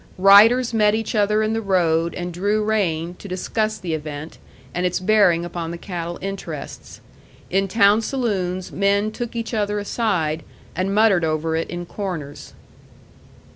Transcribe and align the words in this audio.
Riders 0.17 0.73
met 0.73 0.95
each 0.95 1.13
other 1.13 1.43
in 1.43 1.53
the 1.53 1.61
road 1.61 2.15
and 2.15 2.33
drew 2.33 2.63
rein 2.63 3.13
to 3.19 3.27
discuss 3.27 3.77
the 3.77 3.93
event, 3.93 4.39
and 4.73 4.83
its 4.83 4.99
bearing 4.99 5.45
upon 5.45 5.69
the 5.69 5.77
cattle 5.77 6.17
interests. 6.23 7.01
In 7.51 7.67
town 7.67 8.01
saloons 8.01 8.71
men 8.71 9.11
took 9.11 9.35
each 9.35 9.53
other 9.53 9.77
aside, 9.77 10.41
and 10.75 10.95
muttered 10.95 11.23
over 11.23 11.55
it 11.55 11.69
in 11.69 11.85
corners. 11.85 12.53